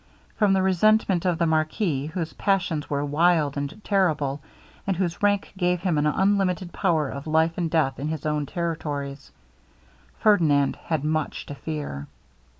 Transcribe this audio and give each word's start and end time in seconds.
From 0.35 0.53
the 0.53 0.63
resentment 0.63 1.27
of 1.27 1.37
the 1.37 1.45
marquis, 1.45 2.07
whose 2.07 2.33
passions 2.33 2.89
were 2.89 3.05
wild 3.05 3.55
and 3.55 3.79
terrible, 3.83 4.41
and 4.87 4.97
whose 4.97 5.21
rank 5.21 5.53
gave 5.59 5.81
him 5.81 5.99
an 5.99 6.07
unlimited 6.07 6.73
power 6.73 7.07
of 7.07 7.27
life 7.27 7.55
and 7.55 7.69
death 7.69 7.99
in 7.99 8.07
his 8.07 8.25
own 8.25 8.47
territories, 8.47 9.31
Ferdinand 10.17 10.75
had 10.85 11.03
much 11.03 11.45
to 11.45 11.53
fear. 11.53 12.07